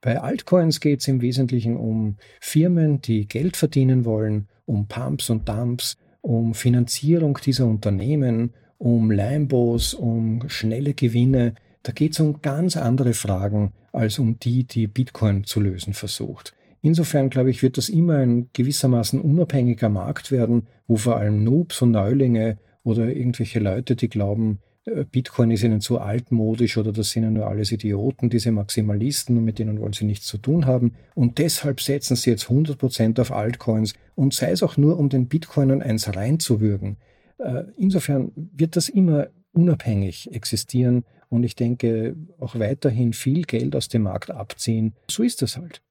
[0.00, 5.48] Bei Altcoins geht es im Wesentlichen um Firmen, die Geld verdienen wollen, um Pumps und
[5.48, 11.54] Dumps, um Finanzierung dieser Unternehmen, um Lambos, um schnelle Gewinne.
[11.82, 16.54] Da geht es um ganz andere Fragen als um die, die Bitcoin zu lösen versucht.
[16.80, 21.82] Insofern, glaube ich, wird das immer ein gewissermaßen unabhängiger Markt werden, wo vor allem Noobs
[21.82, 27.10] und Neulinge oder irgendwelche Leute, die glauben, äh, Bitcoin ist ihnen zu altmodisch oder das
[27.10, 30.66] sind ja nur alles Idioten, diese Maximalisten und mit denen wollen sie nichts zu tun
[30.66, 30.94] haben.
[31.14, 35.28] Und deshalb setzen sie jetzt 100% auf Altcoins und sei es auch nur, um den
[35.28, 36.96] Bitcoinern eins reinzuwürgen.
[37.38, 43.88] Äh, insofern wird das immer unabhängig existieren und ich denke auch weiterhin viel Geld aus
[43.88, 44.94] dem Markt abziehen.
[45.10, 45.82] So ist das halt.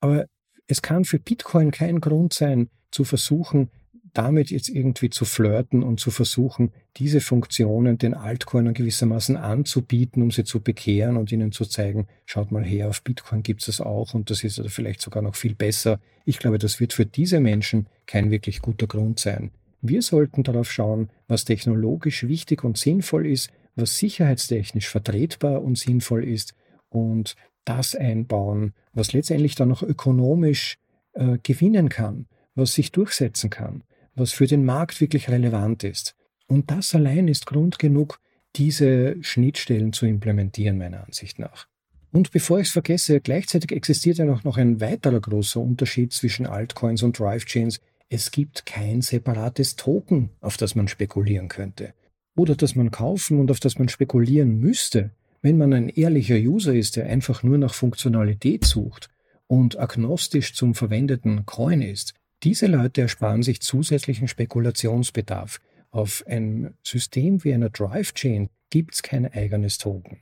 [0.00, 0.26] Aber
[0.66, 3.70] es kann für Bitcoin kein Grund sein, zu versuchen,
[4.12, 10.30] damit jetzt irgendwie zu flirten und zu versuchen, diese Funktionen den Altcoinern gewissermaßen anzubieten, um
[10.30, 13.80] sie zu bekehren und ihnen zu zeigen, schaut mal her, auf Bitcoin gibt es das
[13.80, 16.00] auch und das ist oder vielleicht sogar noch viel besser.
[16.24, 19.52] Ich glaube, das wird für diese Menschen kein wirklich guter Grund sein.
[19.80, 26.24] Wir sollten darauf schauen, was technologisch wichtig und sinnvoll ist, was sicherheitstechnisch vertretbar und sinnvoll
[26.24, 26.54] ist
[26.90, 30.78] und das einbauen, was letztendlich dann auch ökonomisch
[31.12, 33.82] äh, gewinnen kann, was sich durchsetzen kann
[34.14, 36.14] was für den Markt wirklich relevant ist.
[36.46, 38.20] Und das allein ist Grund genug,
[38.56, 41.66] diese Schnittstellen zu implementieren, meiner Ansicht nach.
[42.12, 46.46] Und bevor ich es vergesse, gleichzeitig existiert ja noch, noch ein weiterer großer Unterschied zwischen
[46.46, 47.80] Altcoins und Drivechains.
[48.08, 51.94] Es gibt kein separates Token, auf das man spekulieren könnte.
[52.36, 56.74] Oder das man kaufen und auf das man spekulieren müsste, wenn man ein ehrlicher User
[56.74, 59.08] ist, der einfach nur nach Funktionalität sucht
[59.46, 65.60] und agnostisch zum verwendeten Coin ist, diese Leute ersparen sich zusätzlichen Spekulationsbedarf.
[65.90, 70.18] Auf einem System wie einer Drive-Chain gibt es kein eigenes Token.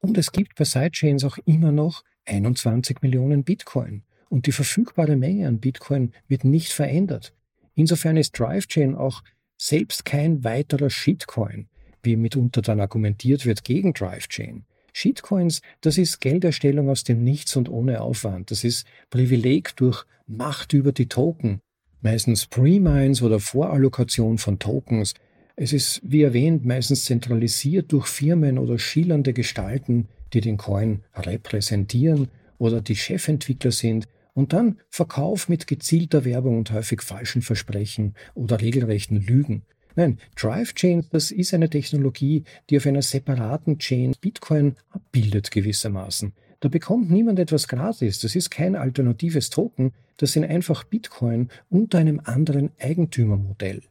[0.00, 4.02] Und es gibt bei Sidechains auch immer noch 21 Millionen Bitcoin.
[4.28, 7.34] Und die verfügbare Menge an Bitcoin wird nicht verändert.
[7.74, 9.22] Insofern ist DriveChain auch
[9.56, 11.68] selbst kein weiterer Shitcoin,
[12.08, 14.64] wie mitunter dann argumentiert wird gegen DriveChain.
[14.94, 18.50] Shitcoins, das ist Gelderstellung aus dem Nichts und ohne Aufwand.
[18.50, 21.60] Das ist Privileg durch Macht über die Token.
[22.00, 25.14] Meistens Pre-Mines oder Vorallokation von Tokens.
[25.54, 32.28] Es ist, wie erwähnt, meistens zentralisiert durch Firmen oder schillernde Gestalten, die den Coin repräsentieren
[32.58, 38.60] oder die Chefentwickler sind und dann Verkauf mit gezielter Werbung und häufig falschen Versprechen oder
[38.60, 39.62] regelrechten Lügen.
[39.98, 46.34] Nein, Drive Chain, das ist eine Technologie, die auf einer separaten Chain Bitcoin abbildet gewissermaßen.
[46.60, 48.20] Da bekommt niemand etwas gratis.
[48.20, 49.90] Das ist kein alternatives Token.
[50.16, 53.82] Das sind einfach Bitcoin unter einem anderen Eigentümermodell.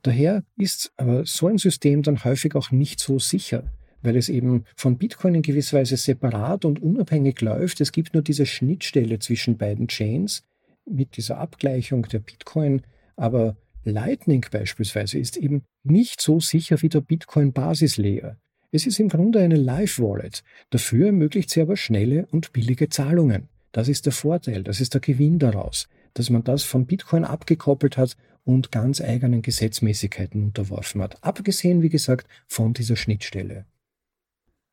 [0.00, 3.70] Daher ist aber so ein System dann häufig auch nicht so sicher,
[4.00, 7.82] weil es eben von Bitcoin in gewisser Weise separat und unabhängig läuft.
[7.82, 10.44] Es gibt nur diese Schnittstelle zwischen beiden Chains
[10.86, 12.80] mit dieser Abgleichung der Bitcoin,
[13.16, 13.54] aber
[13.86, 18.36] Lightning beispielsweise ist eben nicht so sicher wie der Bitcoin-Basislayer.
[18.72, 20.42] Es ist im Grunde eine Live-Wallet.
[20.70, 23.48] Dafür ermöglicht sie aber schnelle und billige Zahlungen.
[23.70, 27.96] Das ist der Vorteil, das ist der Gewinn daraus, dass man das von Bitcoin abgekoppelt
[27.96, 31.22] hat und ganz eigenen Gesetzmäßigkeiten unterworfen hat.
[31.22, 33.66] Abgesehen, wie gesagt, von dieser Schnittstelle.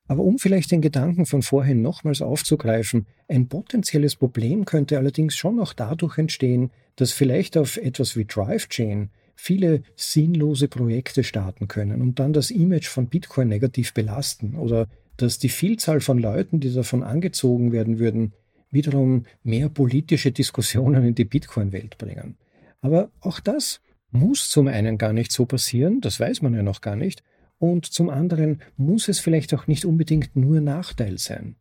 [0.07, 5.59] Aber um vielleicht den Gedanken von vorhin nochmals aufzugreifen, ein potenzielles Problem könnte allerdings schon
[5.59, 12.19] auch dadurch entstehen, dass vielleicht auf etwas wie DriveChain viele sinnlose Projekte starten können und
[12.19, 14.87] dann das Image von Bitcoin negativ belasten oder
[15.17, 18.33] dass die Vielzahl von Leuten, die davon angezogen werden würden,
[18.71, 22.37] wiederum mehr politische Diskussionen in die Bitcoin-Welt bringen.
[22.81, 23.79] Aber auch das
[24.11, 27.23] muss zum einen gar nicht so passieren, das weiß man ja noch gar nicht,
[27.63, 31.55] und zum anderen muss es vielleicht auch nicht unbedingt nur Nachteil sein.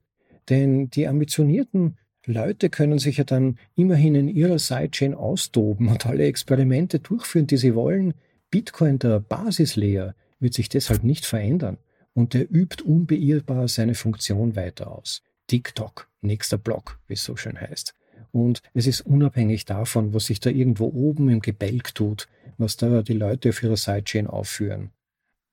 [0.49, 6.25] Denn die ambitionierten Leute können sich ja dann immerhin in ihrer Sidechain austoben und alle
[6.25, 8.15] Experimente durchführen, die sie wollen.
[8.51, 11.79] Bitcoin, der Basislayer, wird sich deshalb nicht verändern
[12.15, 15.23] und er übt unbeirrbar seine Funktion weiter aus.
[15.47, 17.95] TikTok, nächster Block, wie es so schön heißt.
[18.33, 22.27] Und es ist unabhängig davon, was sich da irgendwo oben im Gebälk tut,
[22.59, 24.91] was da die Leute auf ihrer Sidechain aufführen.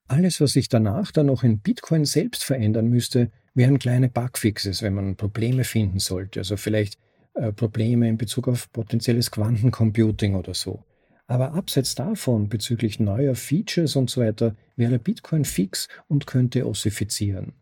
[0.09, 4.95] Alles, was sich danach dann noch in Bitcoin selbst verändern müsste, wären kleine Bugfixes, wenn
[4.95, 6.39] man Probleme finden sollte.
[6.39, 6.97] Also vielleicht
[7.35, 10.83] äh, Probleme in Bezug auf potenzielles Quantencomputing oder so.
[11.27, 17.53] Aber abseits davon, bezüglich neuer Features und so weiter, wäre Bitcoin fix und könnte ossifizieren.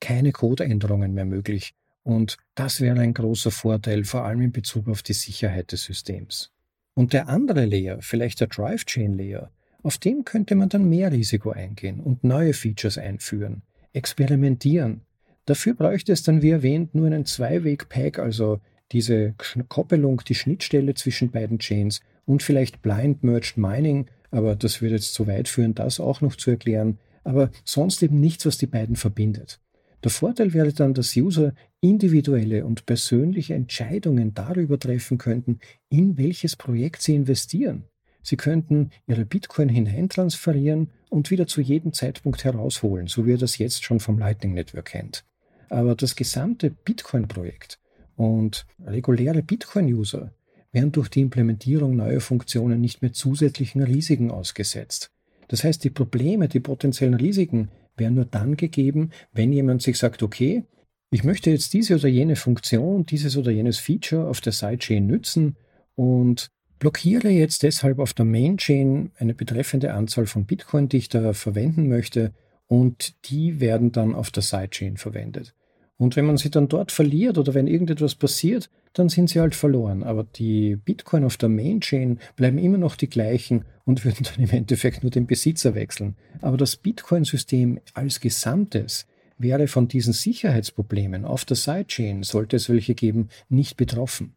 [0.00, 1.74] Keine Codeänderungen mehr möglich.
[2.04, 6.52] Und das wäre ein großer Vorteil, vor allem in Bezug auf die Sicherheit des Systems.
[6.94, 9.50] Und der andere Layer, vielleicht der Drive Chain Layer,
[9.82, 15.02] auf dem könnte man dann mehr Risiko eingehen und neue Features einführen, experimentieren.
[15.46, 18.60] Dafür bräuchte es dann, wie erwähnt, nur einen Zweiweg-Pack, also
[18.92, 19.34] diese
[19.68, 25.14] Koppelung, die Schnittstelle zwischen beiden Chains und vielleicht Blind Merged Mining, aber das würde jetzt
[25.14, 28.96] zu weit führen, das auch noch zu erklären, aber sonst eben nichts, was die beiden
[28.96, 29.60] verbindet.
[30.04, 36.56] Der Vorteil wäre dann, dass User individuelle und persönliche Entscheidungen darüber treffen könnten, in welches
[36.56, 37.84] Projekt sie investieren.
[38.22, 43.58] Sie könnten ihre Bitcoin hineintransferieren und wieder zu jedem Zeitpunkt herausholen, so wie ihr das
[43.58, 45.24] jetzt schon vom Lightning Network kennt.
[45.68, 47.78] Aber das gesamte Bitcoin-Projekt
[48.16, 50.32] und reguläre Bitcoin-User
[50.70, 55.10] werden durch die Implementierung neuer Funktionen nicht mehr zusätzlichen Risiken ausgesetzt.
[55.48, 60.22] Das heißt, die Probleme, die potenziellen Risiken wären nur dann gegeben, wenn jemand sich sagt,
[60.22, 60.64] okay,
[61.10, 65.56] ich möchte jetzt diese oder jene Funktion, dieses oder jenes Feature auf der Sidechain nützen
[65.94, 66.50] und
[66.82, 71.88] blockiere jetzt deshalb auf der Mainchain eine betreffende Anzahl von Bitcoin, die ich da verwenden
[71.88, 72.32] möchte
[72.66, 75.54] und die werden dann auf der Sidechain verwendet.
[75.96, 79.54] Und wenn man sie dann dort verliert oder wenn irgendetwas passiert, dann sind sie halt
[79.54, 80.02] verloren.
[80.02, 84.50] Aber die Bitcoin auf der Mainchain bleiben immer noch die gleichen und würden dann im
[84.50, 86.16] Endeffekt nur den Besitzer wechseln.
[86.40, 89.06] Aber das Bitcoin-System als Gesamtes
[89.38, 94.34] wäre von diesen Sicherheitsproblemen auf der Sidechain, sollte es welche geben, nicht betroffen.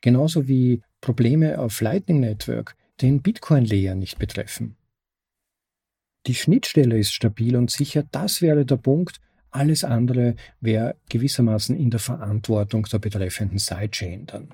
[0.00, 4.76] Genauso wie Probleme auf Lightning Network den Bitcoin-Layer nicht betreffen.
[6.26, 11.90] Die Schnittstelle ist stabil und sicher, das wäre der Punkt, alles andere wäre gewissermaßen in
[11.90, 14.48] der Verantwortung der betreffenden Sidechain dann.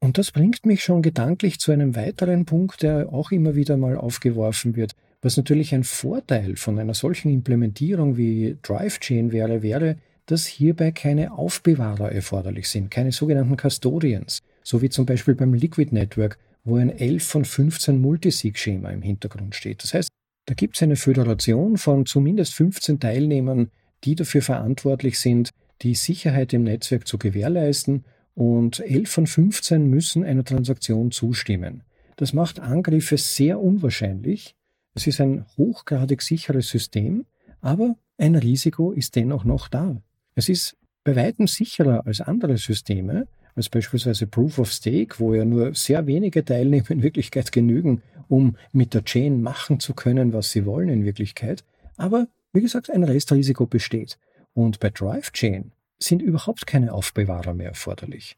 [0.00, 3.96] Und das bringt mich schon gedanklich zu einem weiteren Punkt, der auch immer wieder mal
[3.96, 4.92] aufgeworfen wird.
[5.20, 11.32] Was natürlich ein Vorteil von einer solchen Implementierung wie DriveChain wäre, wäre, dass hierbei keine
[11.32, 16.90] Aufbewahrer erforderlich sind, keine sogenannten Custodians, so wie zum Beispiel beim Liquid Network, wo ein
[16.90, 19.82] 11 von 15 Multisig-Schema im Hintergrund steht.
[19.82, 20.10] Das heißt,
[20.44, 23.70] da gibt es eine Föderation von zumindest 15 Teilnehmern,
[24.04, 25.50] die dafür verantwortlich sind,
[25.80, 28.04] die Sicherheit im Netzwerk zu gewährleisten
[28.34, 31.82] und 11 von 15 müssen einer Transaktion zustimmen.
[32.16, 34.54] Das macht Angriffe sehr unwahrscheinlich.
[34.94, 37.24] Es ist ein hochgradig sicheres System,
[37.62, 40.02] aber ein Risiko ist dennoch noch da.
[40.34, 43.28] Es ist bei weitem sicherer als andere Systeme,
[43.58, 48.56] als beispielsweise Proof of Stake, wo ja nur sehr wenige Teilnehmer in Wirklichkeit genügen, um
[48.72, 51.64] mit der Chain machen zu können, was sie wollen in Wirklichkeit.
[51.96, 54.18] Aber wie gesagt, ein Restrisiko besteht.
[54.54, 58.36] Und bei Drive Chain sind überhaupt keine Aufbewahrer mehr erforderlich.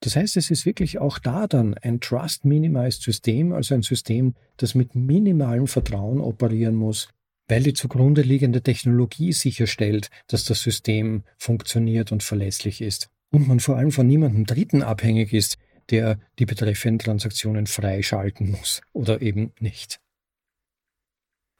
[0.00, 4.74] Das heißt, es ist wirklich auch da dann ein Trust-Minimized System, also ein System, das
[4.74, 7.10] mit minimalem Vertrauen operieren muss,
[7.48, 13.60] weil die zugrunde liegende Technologie sicherstellt, dass das System funktioniert und verlässlich ist und man
[13.60, 15.58] vor allem von niemandem Dritten abhängig ist,
[15.90, 20.00] der die betreffenden Transaktionen freischalten muss oder eben nicht.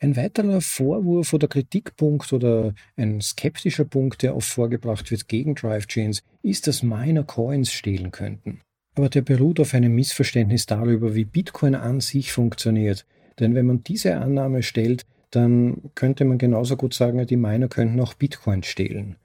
[0.03, 6.23] Ein weiterer Vorwurf oder Kritikpunkt oder ein skeptischer Punkt, der oft vorgebracht wird gegen Drive-Chains,
[6.43, 8.63] ist, dass Miner Coins stehlen könnten.
[8.95, 13.05] Aber der beruht auf einem Missverständnis darüber, wie Bitcoin an sich funktioniert.
[13.39, 18.01] Denn wenn man diese Annahme stellt, dann könnte man genauso gut sagen, die Miner könnten
[18.01, 19.17] auch Bitcoin stehlen.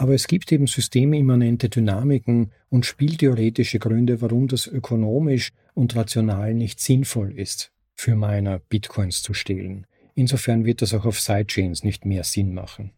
[0.00, 6.80] Aber es gibt eben systemimmanente Dynamiken und spieltheoretische Gründe, warum das ökonomisch und rational nicht
[6.80, 9.86] sinnvoll ist, für Miner Bitcoins zu stehlen.
[10.14, 12.92] Insofern wird das auch auf Sidechains nicht mehr Sinn machen.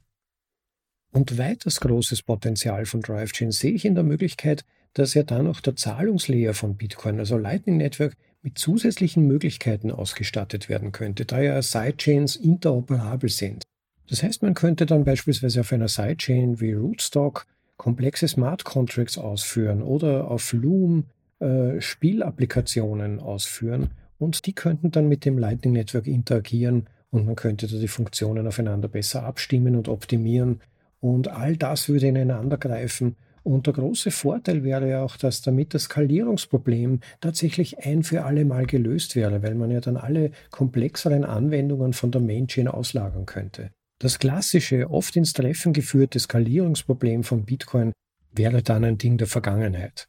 [1.11, 5.59] Und weiters großes Potenzial von DriveChain sehe ich in der Möglichkeit, dass ja dann auch
[5.59, 11.61] der Zahlungslayer von Bitcoin, also Lightning Network, mit zusätzlichen Möglichkeiten ausgestattet werden könnte, da ja
[11.63, 13.65] Sidechains interoperabel sind.
[14.09, 19.83] Das heißt, man könnte dann beispielsweise auf einer Sidechain wie Rootstock komplexe Smart Contracts ausführen
[19.83, 21.05] oder auf Loom
[21.41, 27.67] äh, Spielapplikationen ausführen und die könnten dann mit dem Lightning Network interagieren und man könnte
[27.67, 30.61] da die Funktionen aufeinander besser abstimmen und optimieren
[31.01, 35.75] und all das würde ineinander greifen und der große Vorteil wäre ja auch, dass damit
[35.75, 41.25] das Skalierungsproblem tatsächlich ein für alle Mal gelöst wäre, weil man ja dann alle komplexeren
[41.25, 43.71] Anwendungen von der Mainchain auslagern könnte.
[44.03, 47.93] Das klassische, oft ins Treffen geführte Skalierungsproblem von Bitcoin
[48.33, 50.09] wäre dann ein Ding der Vergangenheit.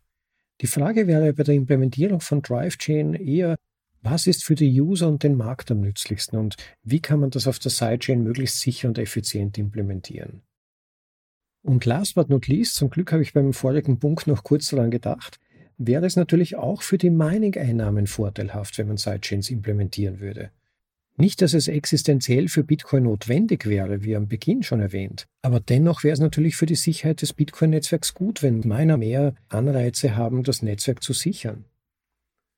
[0.62, 3.56] Die Frage wäre bei der Implementierung von DriveChain eher,
[4.02, 7.46] was ist für die User und den Markt am nützlichsten und wie kann man das
[7.46, 10.42] auf der Sidechain möglichst sicher und effizient implementieren?
[11.62, 14.90] Und last but not least, zum Glück habe ich beim vorigen Punkt noch kurz daran
[14.90, 15.40] gedacht,
[15.78, 20.50] wäre es natürlich auch für die Mining-Einnahmen vorteilhaft, wenn man Sidechains implementieren würde.
[21.16, 26.04] Nicht, dass es existenziell für Bitcoin notwendig wäre, wie am Beginn schon erwähnt, aber dennoch
[26.04, 30.64] wäre es natürlich für die Sicherheit des Bitcoin-Netzwerks gut, wenn Miner mehr Anreize haben, das
[30.64, 31.66] Netzwerk zu sichern.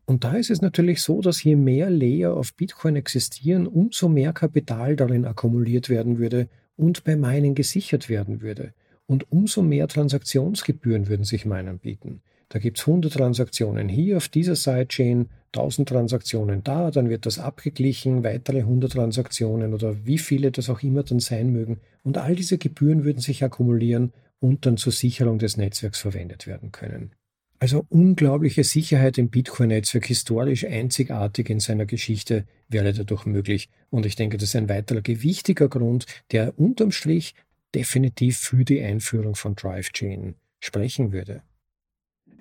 [0.05, 4.31] Und da ist es natürlich so, dass je mehr Layer auf Bitcoin existieren, umso mehr
[4.31, 8.73] Kapital darin akkumuliert werden würde und bei Mining gesichert werden würde
[9.07, 12.21] und umso mehr Transaktionsgebühren würden sich Minern bieten.
[12.49, 17.39] Da gibt es 100 Transaktionen hier auf dieser Sidechain, 1000 Transaktionen da, dann wird das
[17.39, 21.79] abgeglichen, weitere 100 Transaktionen oder wie viele das auch immer dann sein mögen.
[22.03, 26.71] Und all diese Gebühren würden sich akkumulieren und dann zur Sicherung des Netzwerks verwendet werden
[26.71, 27.11] können.
[27.59, 33.69] Also unglaubliche Sicherheit im Bitcoin-Netzwerk, historisch einzigartig in seiner Geschichte, wäre dadurch möglich.
[33.89, 37.33] Und ich denke, das ist ein weiterer gewichtiger Grund, der unterm Strich
[37.73, 41.41] definitiv für die Einführung von DriveChain sprechen würde.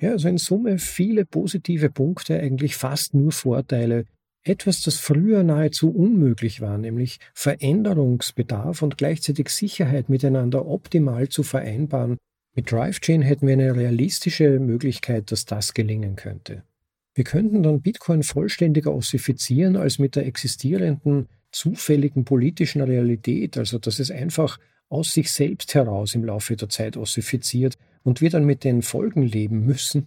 [0.00, 4.04] Ja, also in Summe viele positive Punkte, eigentlich fast nur Vorteile.
[4.42, 12.18] Etwas, das früher nahezu unmöglich war, nämlich Veränderungsbedarf und gleichzeitig Sicherheit miteinander optimal zu vereinbaren.
[12.54, 16.62] Mit DriveChain hätten wir eine realistische Möglichkeit, dass das gelingen könnte.
[17.14, 23.98] Wir könnten dann Bitcoin vollständiger ossifizieren als mit der existierenden zufälligen politischen Realität, also dass
[23.98, 28.62] es einfach aus sich selbst heraus im Laufe der Zeit ossifiziert und wir dann mit
[28.62, 30.06] den Folgen leben müssen,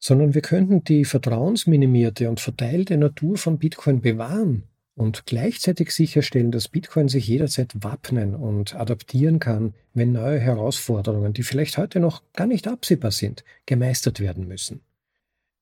[0.00, 4.64] sondern wir könnten die vertrauensminimierte und verteilte Natur von Bitcoin bewahren
[4.96, 11.42] und gleichzeitig sicherstellen, dass Bitcoin sich jederzeit wappnen und adaptieren kann, wenn neue Herausforderungen, die
[11.42, 14.80] vielleicht heute noch gar nicht absehbar sind, gemeistert werden müssen.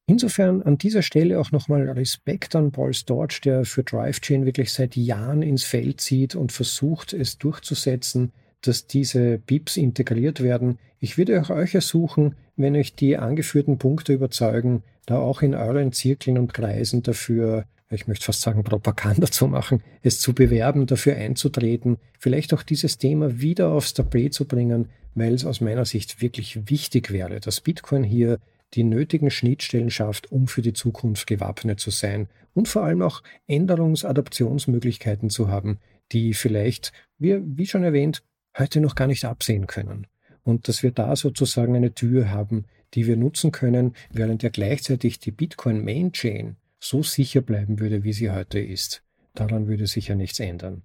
[0.06, 4.96] Insofern an dieser Stelle auch nochmal Respekt an Paul Storch, der für DriveChain wirklich seit
[4.96, 8.32] Jahren ins Feld zieht und versucht, es durchzusetzen,
[8.62, 10.78] dass diese BIPs integriert werden.
[10.98, 15.92] Ich würde auch euch ersuchen, wenn euch die angeführten Punkte überzeugen, da auch in euren
[15.92, 21.16] Zirkeln und Kreisen dafür, ich möchte fast sagen, Propaganda zu machen, es zu bewerben, dafür
[21.16, 26.22] einzutreten, vielleicht auch dieses Thema wieder aufs Tapet zu bringen, weil es aus meiner Sicht
[26.22, 28.38] wirklich wichtig wäre, dass Bitcoin hier
[28.74, 33.22] die nötigen Schnittstellen schafft, um für die Zukunft gewappnet zu sein und vor allem auch
[33.48, 35.78] Änderungs-, Adaptionsmöglichkeiten zu haben,
[36.12, 38.22] die vielleicht, wie, wie schon erwähnt,
[38.58, 40.06] heute noch gar nicht absehen können.
[40.44, 45.18] Und dass wir da sozusagen eine Tür haben, die wir nutzen können, während ja gleichzeitig
[45.18, 49.02] die Bitcoin Main Chain so sicher bleiben würde, wie sie heute ist.
[49.34, 50.82] Daran würde sich ja nichts ändern.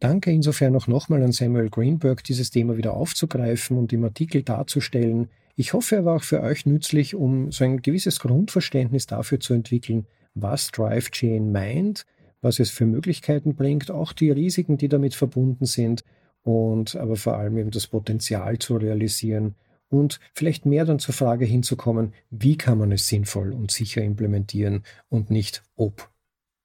[0.00, 5.28] Danke insofern auch nochmal an Samuel Greenberg, dieses Thema wieder aufzugreifen und im Artikel darzustellen.
[5.54, 9.54] Ich hoffe, er war auch für euch nützlich, um so ein gewisses Grundverständnis dafür zu
[9.54, 12.04] entwickeln, was Drive Chain meint,
[12.40, 16.02] was es für Möglichkeiten bringt, auch die Risiken, die damit verbunden sind
[16.42, 19.54] und aber vor allem eben das Potenzial zu realisieren
[19.88, 24.84] und vielleicht mehr dann zur Frage hinzukommen, wie kann man es sinnvoll und sicher implementieren
[25.08, 26.10] und nicht ob.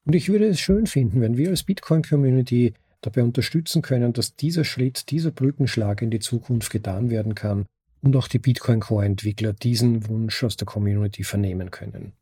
[0.06, 4.64] Und ich würde es schön finden, wenn wir als Bitcoin-Community dabei unterstützen können, dass dieser
[4.64, 7.66] Schritt, dieser Brückenschlag in die Zukunft getan werden kann
[8.02, 12.14] und auch die Bitcoin-Core-Entwickler diesen Wunsch aus der Community vernehmen können.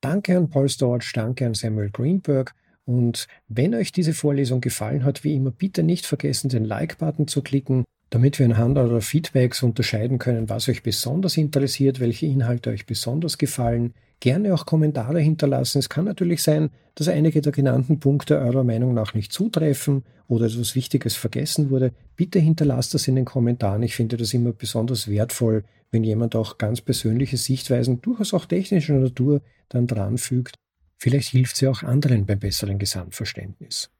[0.00, 2.54] Danke an Paul Storch, danke an Samuel Greenberg
[2.88, 7.42] und wenn euch diese Vorlesung gefallen hat, wie immer, bitte nicht vergessen, den Like-Button zu
[7.42, 12.86] klicken, damit wir anhand eurer Feedbacks unterscheiden können, was euch besonders interessiert, welche Inhalte euch
[12.86, 13.92] besonders gefallen.
[14.20, 15.80] Gerne auch Kommentare hinterlassen.
[15.80, 20.46] Es kann natürlich sein, dass einige der genannten Punkte eurer Meinung nach nicht zutreffen oder
[20.46, 21.92] etwas Wichtiges vergessen wurde.
[22.16, 23.82] Bitte hinterlasst das in den Kommentaren.
[23.82, 28.94] Ich finde das immer besonders wertvoll, wenn jemand auch ganz persönliche Sichtweisen, durchaus auch technischer
[28.94, 30.54] Natur, dann dranfügt
[30.98, 33.90] Vielleicht hilft sie auch anderen beim besseren Gesamtverständnis.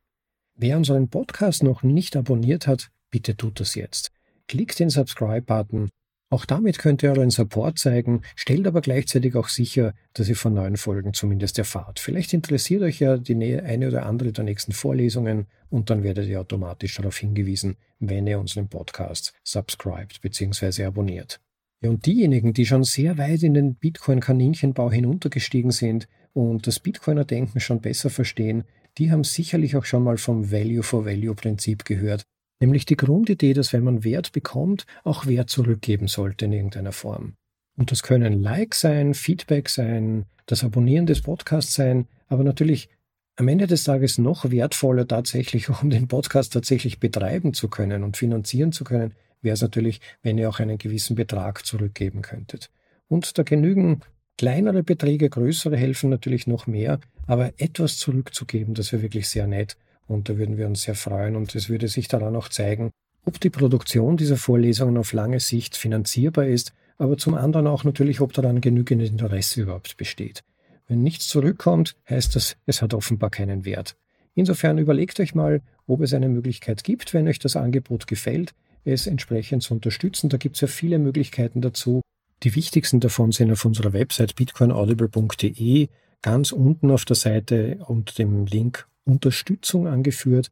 [0.57, 4.11] Wer unseren Podcast noch nicht abonniert hat, bitte tut das jetzt.
[4.49, 5.91] Klickt den Subscribe-Button
[6.31, 10.53] Auch damit könnt ihr euren Support zeigen, stellt aber gleichzeitig auch sicher, dass ihr von
[10.53, 12.01] neuen Folgen zumindest erfahrt.
[12.01, 16.41] Vielleicht interessiert euch ja die eine oder andere der nächsten Vorlesungen und dann werdet ihr
[16.41, 20.85] automatisch darauf hingewiesen, wenn ihr unseren Podcast subscribt bzw.
[20.85, 21.41] abonniert.
[21.81, 27.61] Ja, und diejenigen, die schon sehr weit in den Bitcoin-Kaninchenbau hinuntergestiegen sind und das Bitcoiner-Denken
[27.61, 28.65] schon besser verstehen,
[28.99, 32.25] die haben sicherlich auch schon mal vom Value-for-Value-Prinzip gehört
[32.61, 37.35] Nämlich die Grundidee, dass wenn man Wert bekommt, auch Wert zurückgeben sollte in irgendeiner Form.
[37.77, 42.89] Und das können Likes sein, Feedback sein, das Abonnieren des Podcasts sein, aber natürlich
[43.37, 48.17] am Ende des Tages noch wertvoller tatsächlich, um den Podcast tatsächlich betreiben zu können und
[48.17, 52.71] finanzieren zu können, wäre es natürlich, wenn ihr auch einen gewissen Betrag zurückgeben könntet.
[53.07, 54.01] Und da genügen
[54.39, 59.77] kleinere Beträge, größere helfen natürlich noch mehr, aber etwas zurückzugeben, das wäre wirklich sehr nett.
[60.07, 62.91] Und da würden wir uns sehr freuen und es würde sich daran auch zeigen,
[63.27, 68.23] ob die Produktion dieser Vorlesungen auf lange Sicht finanzierbar ist, aber zum anderen auch natürlich,
[68.23, 70.43] ob daran genügend Interesse überhaupt besteht.
[70.87, 73.97] Wenn nichts zurückkommt, heißt das, es hat offenbar keinen Wert.
[74.35, 79.07] Insofern überlegt euch mal, ob es eine Möglichkeit gibt, wenn euch das Angebot gefällt, es
[79.07, 80.31] entsprechend zu unterstützen.
[80.31, 82.01] Da gibt es ja viele Möglichkeiten dazu.
[82.45, 85.89] Die wichtigsten davon sind auf unserer Website bitcoinaudible.de
[86.23, 90.51] ganz unten auf der Seite unter dem Link Unterstützung angeführt.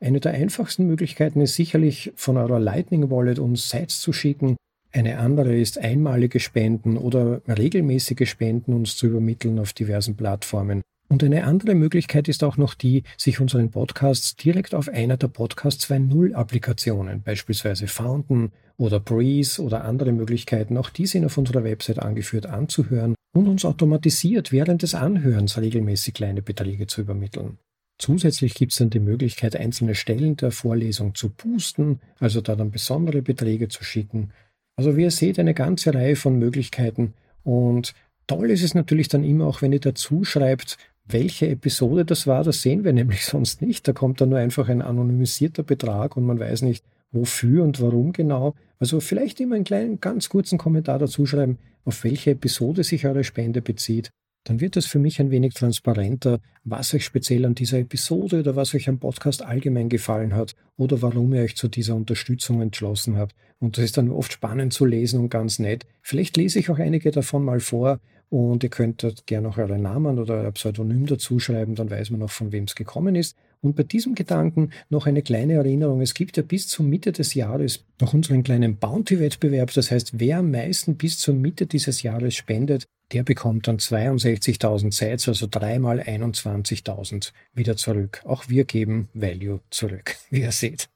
[0.00, 4.56] Eine der einfachsten Möglichkeiten ist sicherlich von eurer Lightning Wallet uns Sites zu schicken.
[4.92, 10.82] Eine andere ist einmalige Spenden oder regelmäßige Spenden uns zu übermitteln auf diversen Plattformen.
[11.10, 15.28] Und eine andere Möglichkeit ist auch noch die, sich unseren Podcasts direkt auf einer der
[15.28, 21.64] Podcast 2.0 Applikationen, beispielsweise Fountain oder Breeze oder andere Möglichkeiten, auch die sind auf unserer
[21.64, 27.58] Website angeführt, anzuhören und uns automatisiert während des Anhörens regelmäßig kleine Beträge zu übermitteln.
[27.98, 32.70] Zusätzlich gibt es dann die Möglichkeit, einzelne Stellen der Vorlesung zu boosten, also da dann
[32.70, 34.30] besondere Beträge zu schicken.
[34.76, 37.14] Also wie ihr seht, eine ganze Reihe von Möglichkeiten.
[37.42, 37.94] Und
[38.28, 40.78] toll ist es natürlich dann immer auch, wenn ihr dazu schreibt,
[41.08, 42.44] welche Episode das war.
[42.44, 43.86] Das sehen wir nämlich sonst nicht.
[43.88, 48.12] Da kommt dann nur einfach ein anonymisierter Betrag und man weiß nicht, wofür und warum
[48.12, 48.54] genau.
[48.78, 53.24] Also vielleicht immer einen kleinen, ganz kurzen Kommentar dazu schreiben, auf welche Episode sich eure
[53.24, 54.10] Spende bezieht
[54.48, 58.56] dann wird es für mich ein wenig transparenter, was euch speziell an dieser Episode oder
[58.56, 63.18] was euch am Podcast allgemein gefallen hat oder warum ihr euch zu dieser Unterstützung entschlossen
[63.18, 63.34] habt.
[63.58, 65.84] Und das ist dann oft spannend zu lesen und ganz nett.
[66.00, 68.00] Vielleicht lese ich auch einige davon mal vor
[68.30, 72.10] und ihr könnt dort gerne auch euren Namen oder euer Pseudonym dazu schreiben, dann weiß
[72.10, 73.36] man auch, von wem es gekommen ist.
[73.60, 76.00] Und bei diesem Gedanken noch eine kleine Erinnerung.
[76.00, 79.72] Es gibt ja bis zur Mitte des Jahres noch unseren kleinen Bounty-Wettbewerb.
[79.72, 84.92] Das heißt, wer am meisten bis zur Mitte dieses Jahres spendet, der bekommt dann 62.000
[84.92, 88.22] Sites, also dreimal 21.000 wieder zurück.
[88.24, 90.88] Auch wir geben Value zurück, wie ihr seht.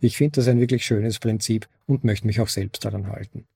[0.00, 3.46] Ich finde das ein wirklich schönes Prinzip und möchte mich auch selbst daran halten.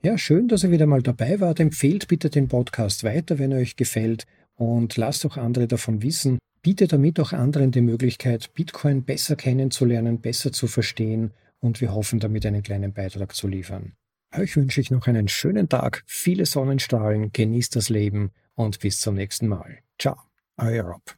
[0.00, 1.58] Ja, schön, dass ihr wieder mal dabei wart.
[1.58, 6.38] Empfehlt bitte den Podcast weiter, wenn er euch gefällt und lasst auch andere davon wissen.
[6.62, 12.20] Bietet damit auch anderen die Möglichkeit, Bitcoin besser kennenzulernen, besser zu verstehen und wir hoffen
[12.20, 13.94] damit einen kleinen Beitrag zu liefern.
[14.36, 19.16] Euch wünsche ich noch einen schönen Tag, viele Sonnenstrahlen, genießt das Leben und bis zum
[19.16, 19.78] nächsten Mal.
[19.98, 20.16] Ciao,
[20.58, 21.16] euer Rob.